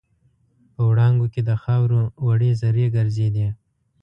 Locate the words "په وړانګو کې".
0.73-1.41